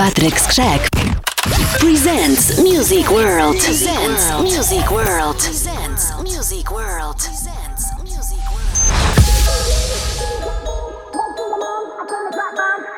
[0.00, 0.80] Patrick Skrzek
[1.78, 3.56] presents Music World.
[3.56, 5.36] Presents Music World.
[5.36, 7.16] Presents Music World.
[7.18, 8.80] Presents Music World.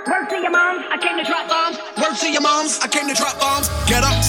[0.07, 1.77] Word to your moms, I came to drop bombs.
[1.99, 3.69] Word to your moms, I came to drop bombs.
[3.89, 4.22] Get up.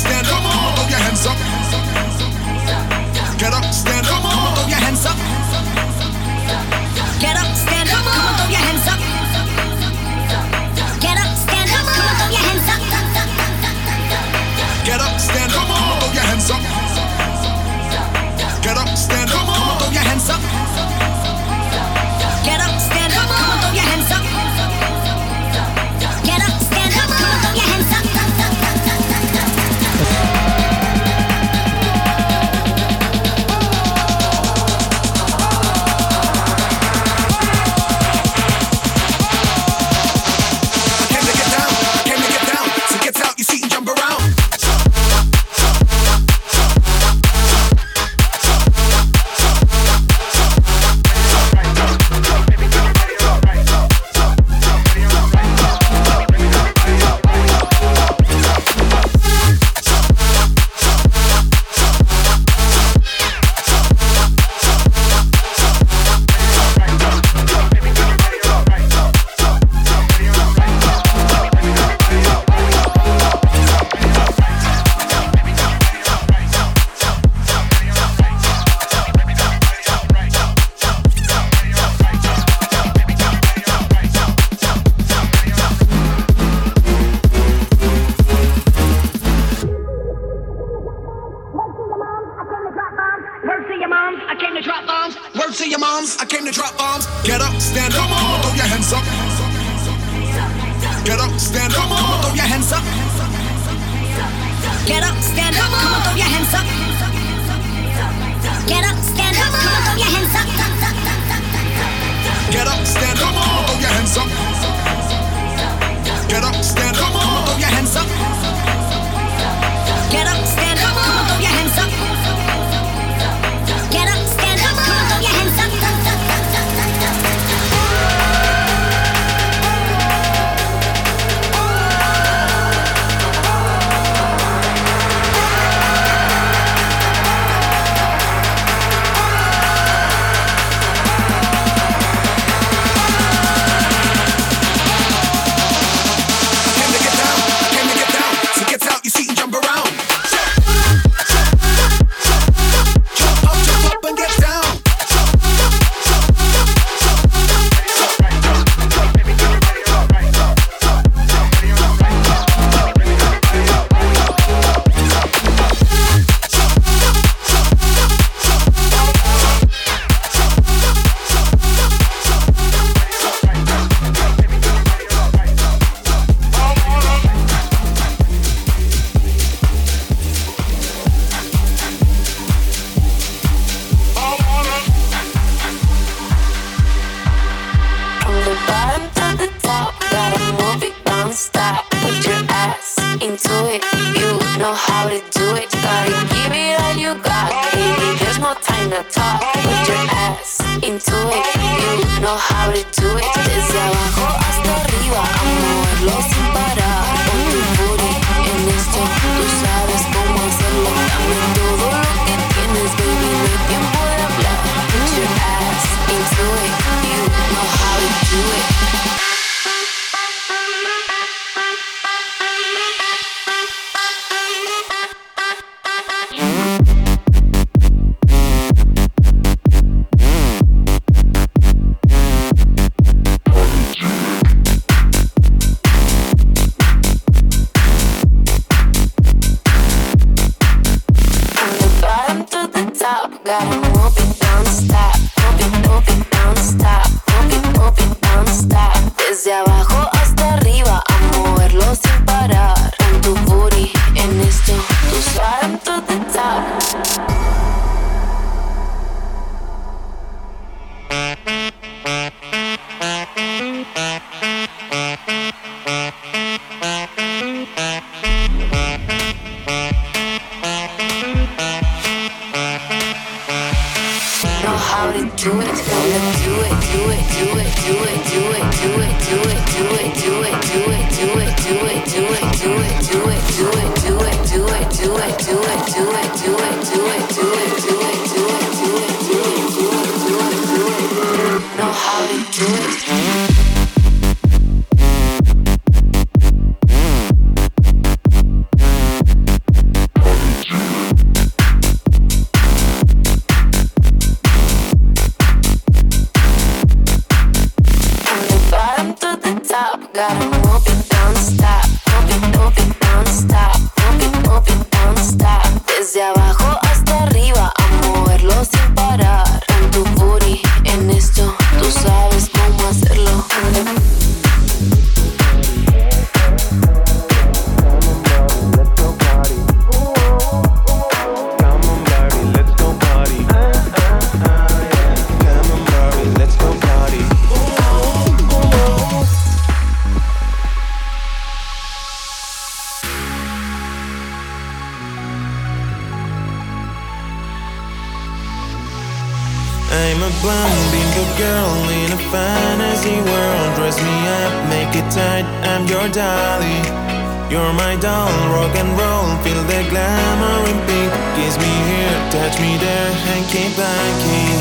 [358.13, 361.11] down, rock and roll, feel the glamour and pink.
[361.37, 364.59] Kiss me here, touch me there, and keep blanking.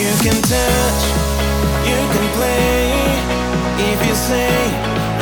[0.00, 1.00] You can touch,
[1.90, 2.80] you can play,
[3.90, 4.52] if you say,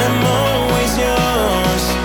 [0.04, 1.99] I'm always yours.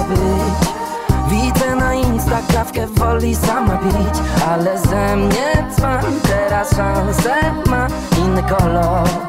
[0.00, 0.68] Być.
[1.30, 7.34] Widzę na Insta kawkę woli sama pić Ale ze mnie dzwan, teraz szansę
[7.66, 7.86] ma
[8.24, 9.27] inny kolor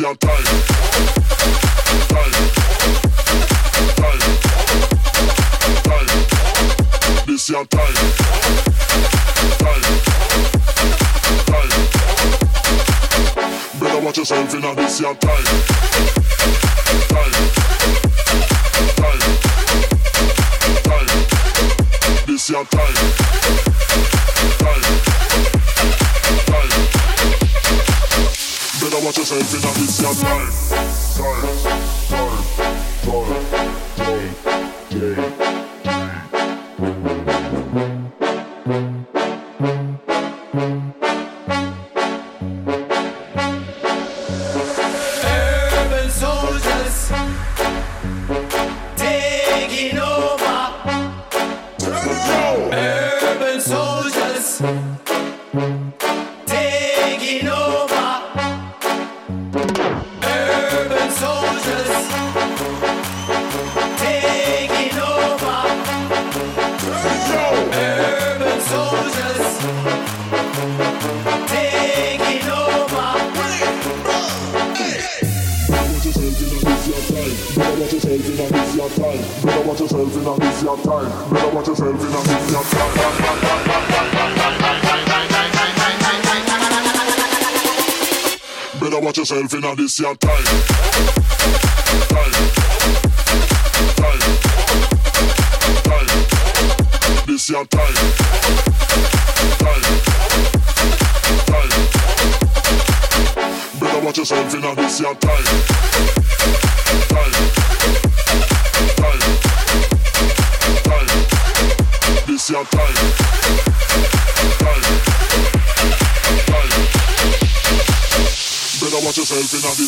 [0.00, 0.44] yourself in a this your time.
[2.08, 2.32] Time.
[5.86, 6.08] Time.
[6.08, 6.08] Time.
[7.26, 7.94] This your time.
[9.58, 9.82] Time.
[11.46, 11.70] Time.
[13.80, 15.44] Better watch yourself in a this your time.
[17.08, 17.32] Time.
[18.96, 19.20] Time.
[20.84, 21.08] Time.
[22.26, 22.64] This your
[28.80, 29.04] time.
[29.04, 30.50] watch yourself in a this your time.
[31.18, 31.46] Time,
[31.78, 32.44] time,
[33.00, 34.34] time, time,
[34.94, 35.38] time.
[35.40, 35.57] time.
[89.98, 90.27] Time.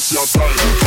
[0.01, 0.25] A your.
[0.25, 0.80] Time.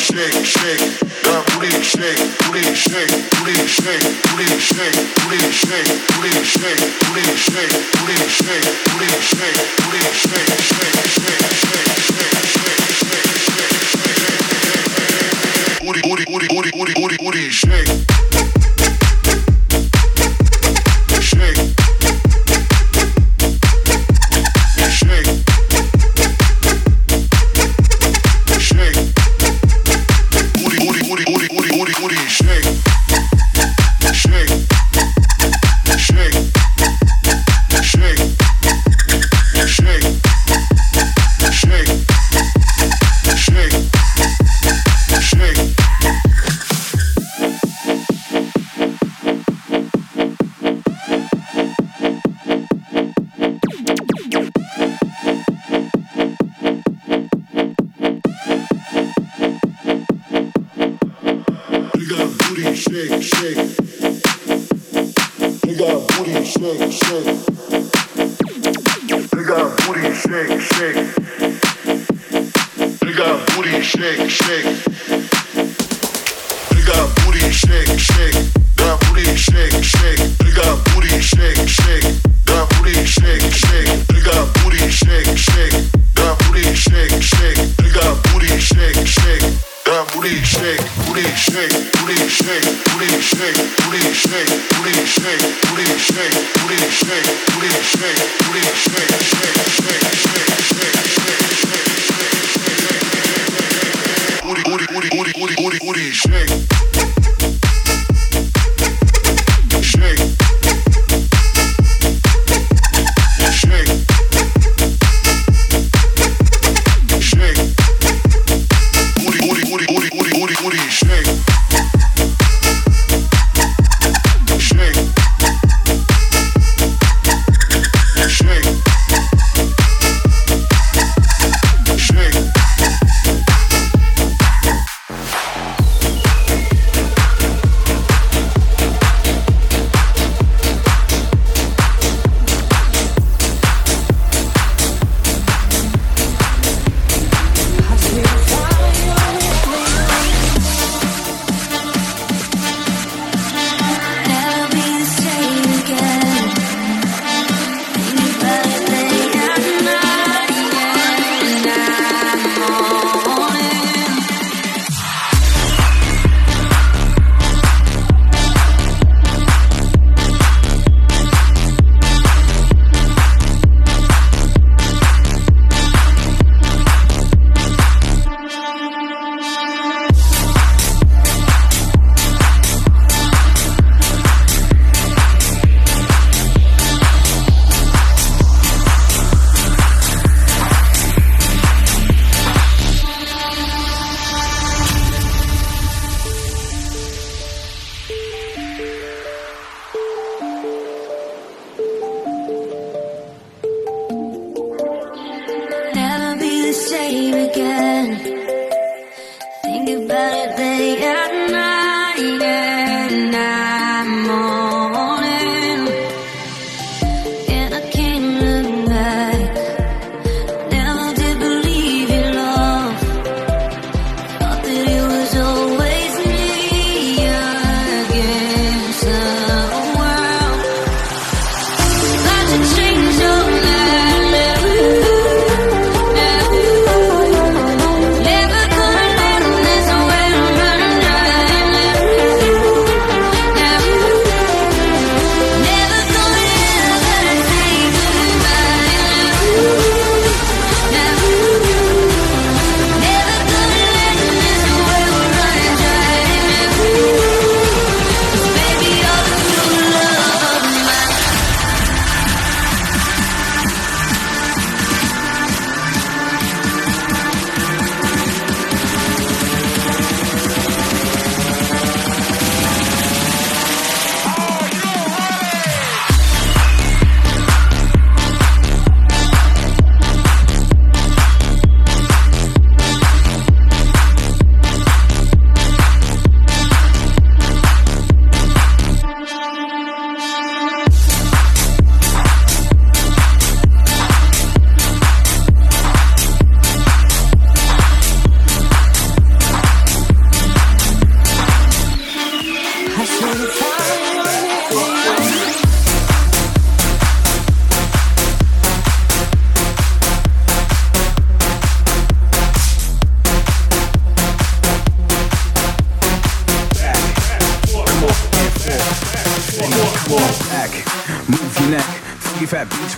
[0.00, 0.90] Shake.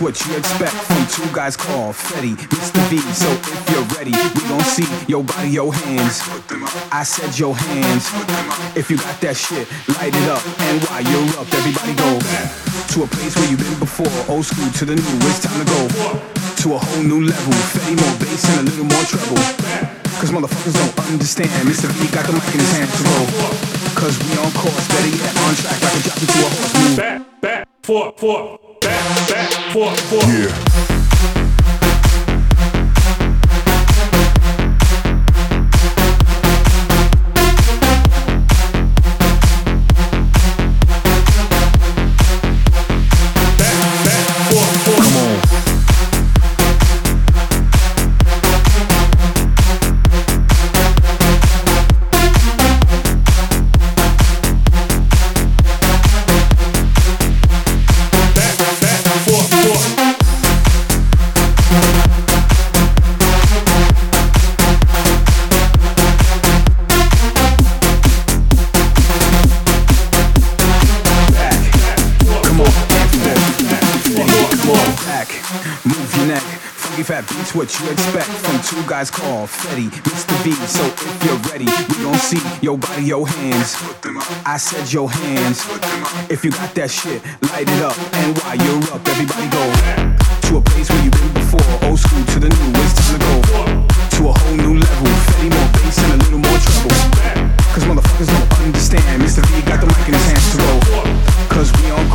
[0.03, 2.83] What you expect from two guys called Fetty, Mr.
[2.91, 2.99] V.
[3.15, 6.19] So if you're ready, we gon' see your body, your hands.
[6.91, 8.11] I said your hands.
[8.75, 9.63] If you got that shit,
[9.95, 10.43] light it up.
[10.67, 14.11] And while you're up, everybody go to a place where you've been before.
[14.27, 17.55] Old school to the new, it's time to go to a whole new level.
[17.71, 19.39] Fetty more bass and a little more treble.
[20.19, 21.47] Cause motherfuckers don't understand.
[21.63, 21.87] Mr.
[21.95, 23.27] V got the mic in his hand to roll.
[23.95, 26.97] Cause we on course, better yet, on track like a jockey to a horse.
[26.99, 28.62] Back, back, four, four
[29.27, 30.27] back, forth, forth.
[30.27, 31.42] Yeah.
[77.73, 80.35] What you expect from two guys called Fetty, Mr.
[80.43, 80.51] V.
[80.67, 83.77] So if you're ready, we gon' see your body, your hands.
[84.45, 85.65] I said your hands.
[86.29, 87.97] If you got that shit, light it up.
[88.21, 89.63] And while you're up, everybody go
[90.49, 91.65] to a place where you've been before.
[91.87, 93.35] Old school to the new, it's time to go
[94.17, 95.07] to a whole new level.
[95.33, 96.93] Fetty more bass and a little more treble.
[97.73, 99.23] Cause motherfuckers don't understand.
[99.23, 99.41] Mr.
[99.49, 100.81] V got the mic in his hands to roll.
[101.49, 102.05] Cause we on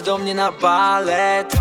[0.00, 1.52] Wpadajcie do mnie na balet.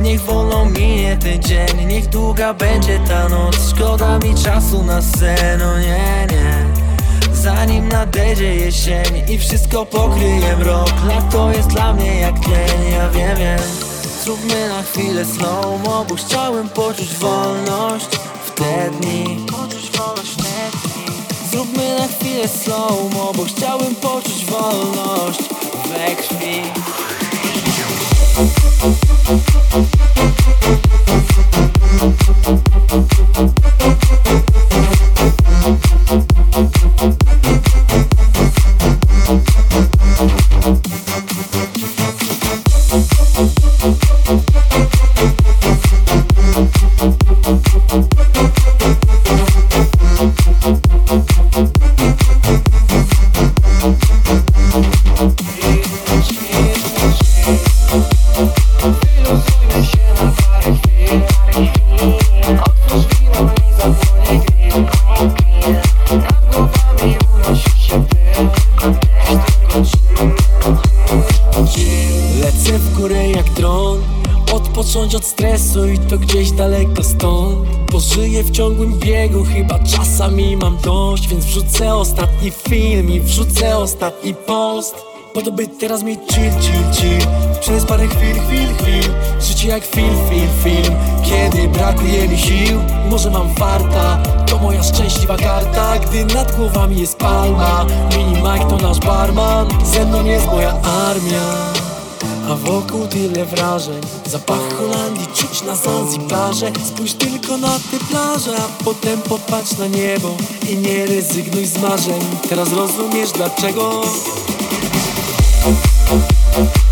[0.00, 3.56] Niech wolno minie ten dzień Niech długa będzie ta noc.
[3.70, 6.66] Szkoda mi czasu na sen, no nie, nie.
[7.32, 10.92] Zanim nadejdzie jesień I wszystko pokryje mrok.
[11.08, 13.60] Lato jest dla mnie jak tlen, ja wiem, wiem.
[14.24, 19.46] Zróbmy na chwilę slow-mo Bo chciałem poczuć wolność w te dni.
[21.50, 25.40] Zróbmy na chwilę slow-mo Bo chciałem poczuć wolność
[25.88, 26.62] we krwi
[28.78, 32.12] wrzucę ostatni film i wrzucę ostatni
[32.88, 33.08] post
[33.78, 34.57] Po to by
[85.88, 87.26] teraz mieć chill, chill, chill.
[87.60, 89.14] Przez parę chwil, chwil, chwil.
[89.40, 90.94] Życie jak film, film, film.
[91.22, 92.78] Kiedy brakuje mi sił
[93.10, 94.18] Może mam farta.
[94.46, 97.86] To moja szczęśliwa karta Gdy nad głowami jest palma.
[98.16, 99.68] Mini Mike to nasz barman.
[99.84, 100.74] Ze mną jest moja
[101.08, 101.42] armia.
[102.50, 104.00] A wokół tyle wrażeń.
[104.26, 106.72] Zapach Holandii czuć na Zanzibarze.
[106.84, 110.36] Spójrz tylko na te plaże A potem popatrz na niebo
[110.70, 112.20] I nie rezygnuj z marzeń.
[112.48, 114.02] Teraz rozumiesz dlaczego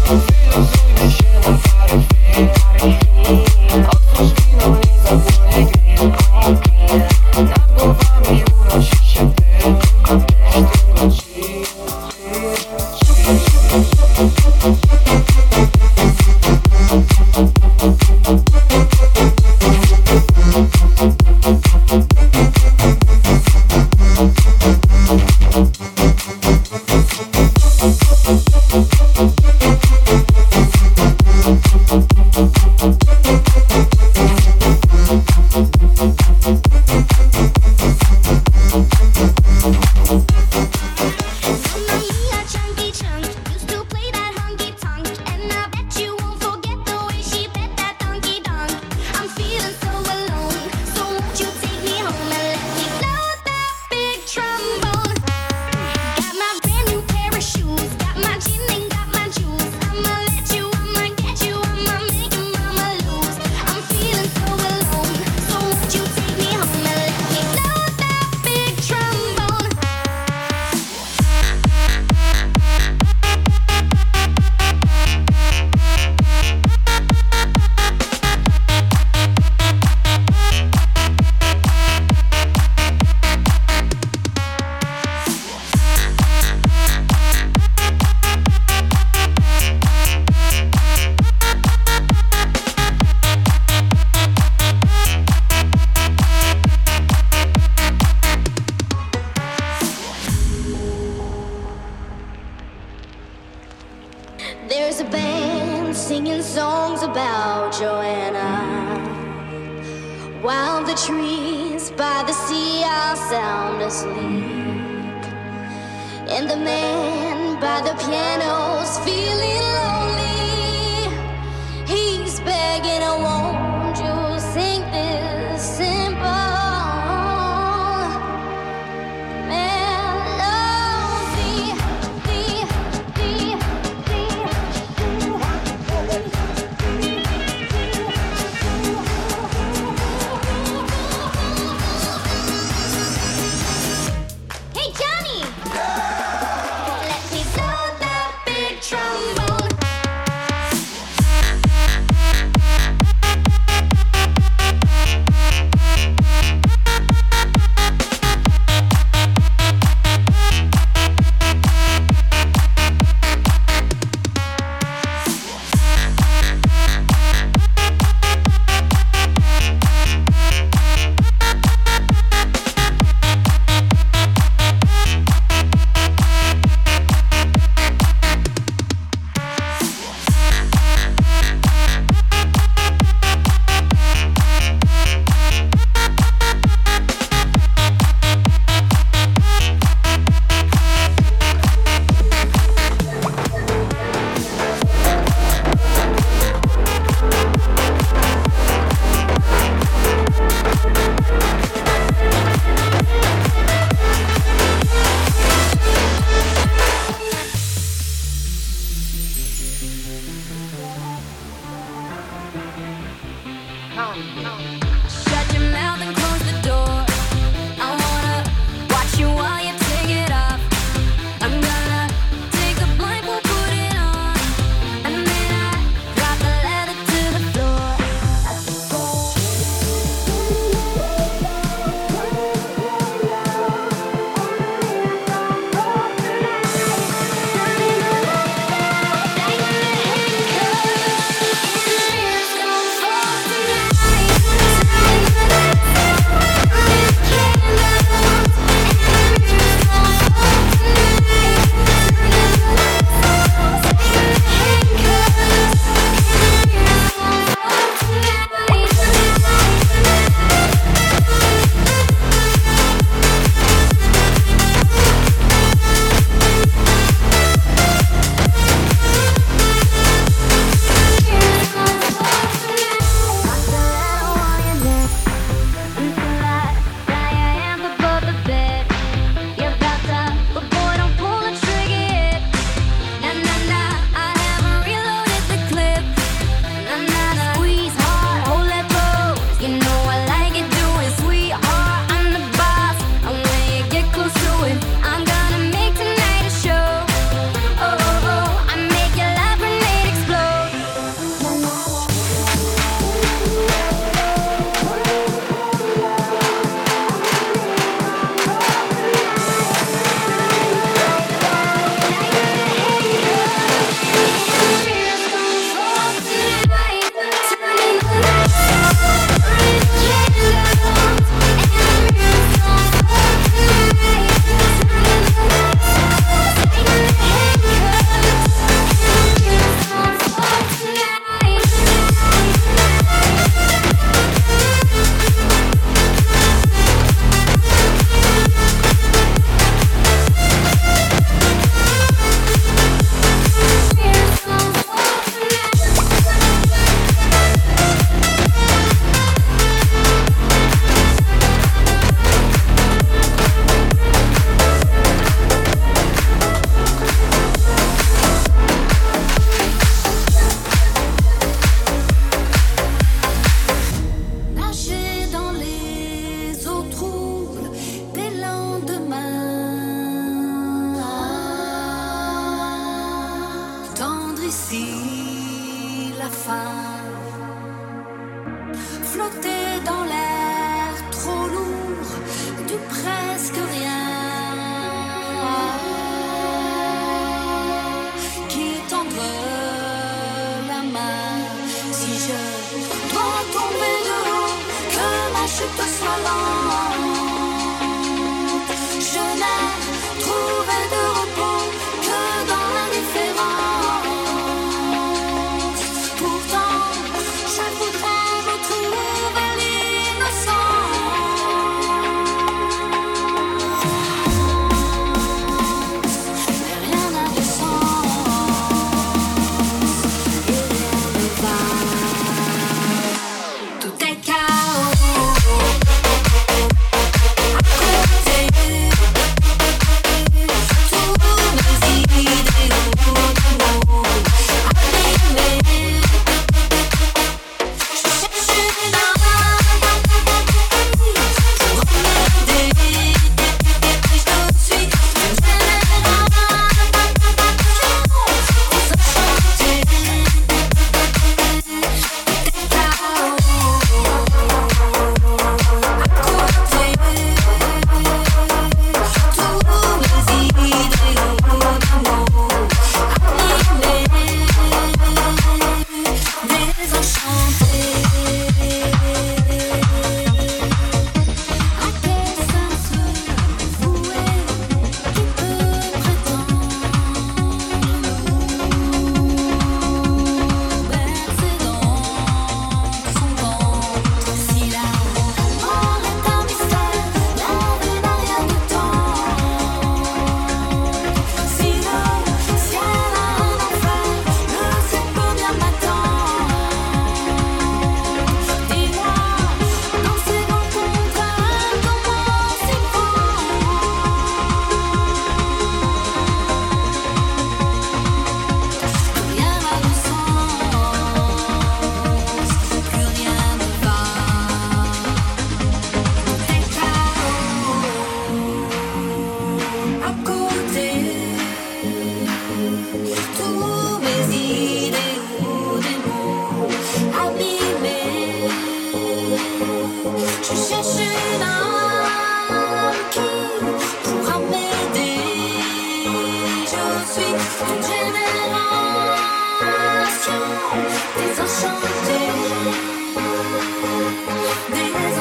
[0.06, 1.35] Wyluzujmy się na parę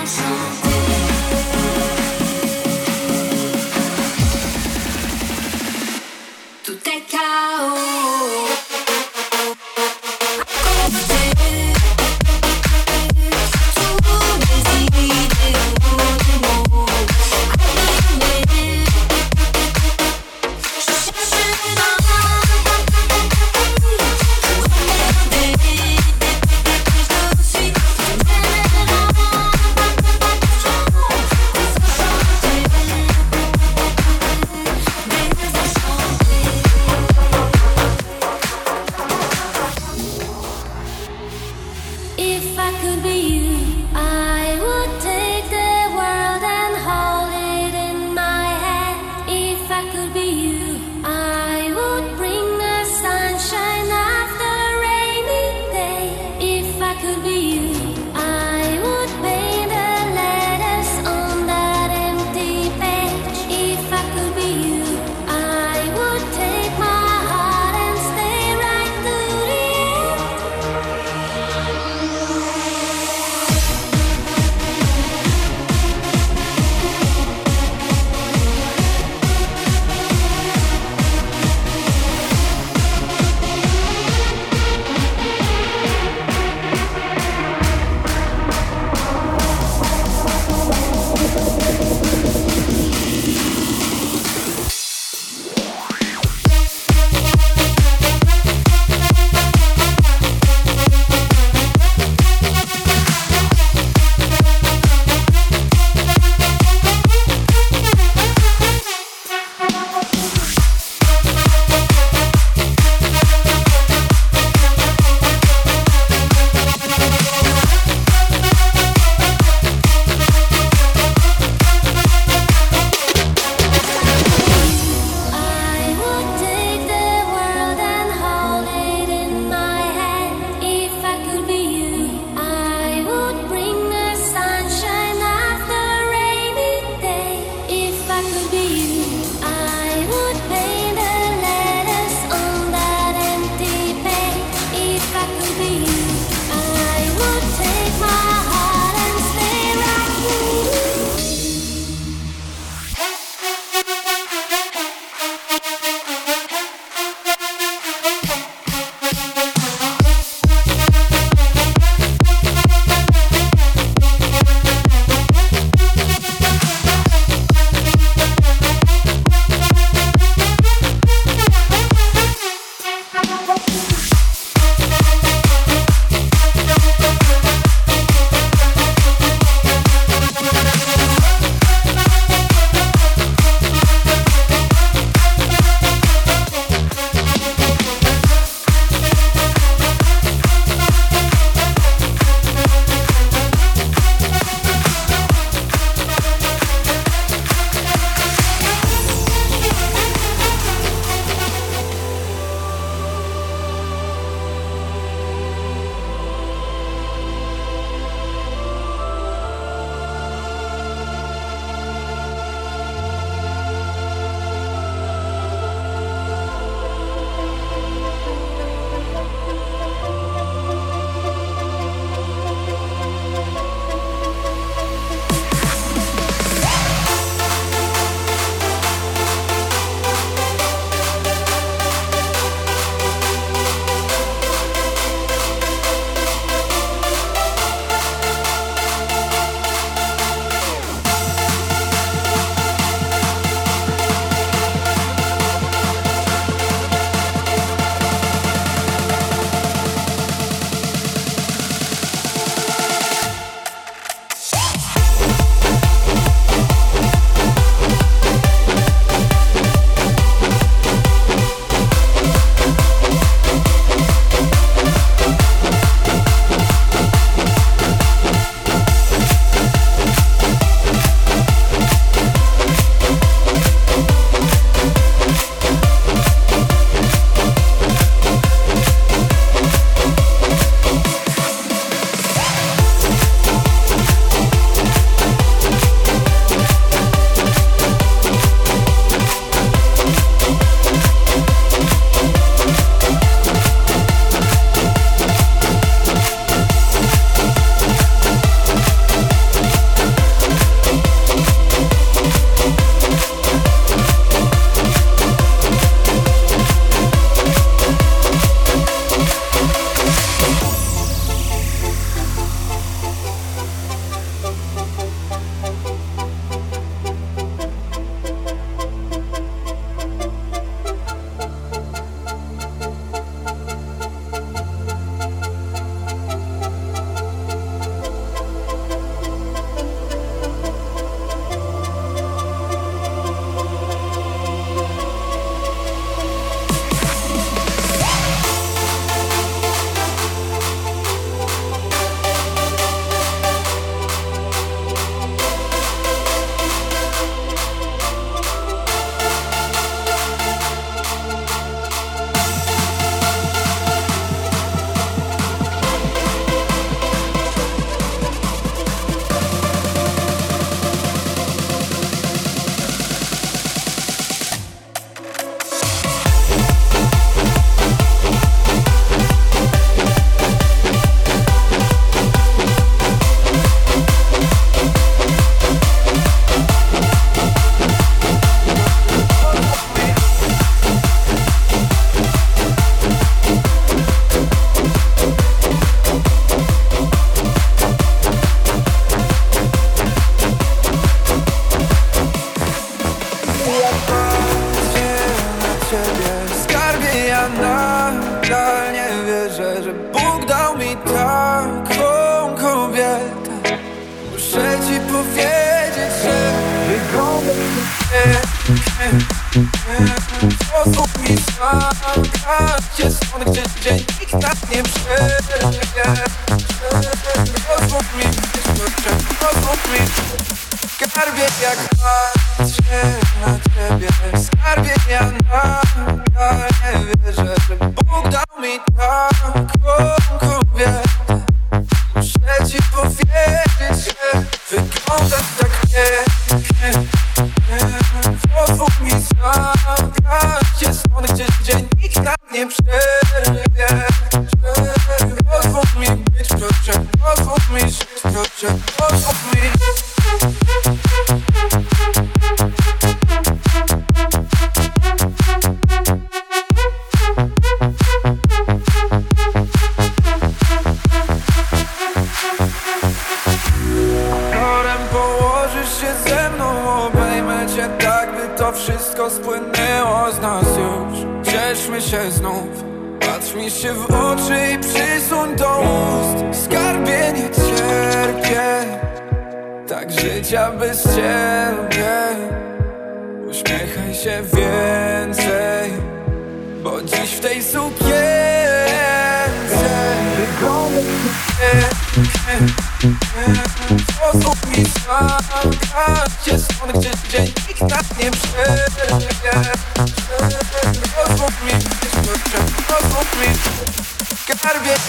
[0.07, 0.44] so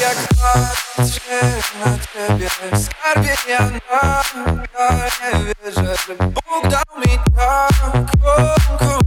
[0.01, 1.41] jak patrzę
[1.85, 3.59] na ciebie Skarbie ja
[3.91, 4.23] na,
[5.39, 9.06] nie wierzę, że Bóg dał mi taką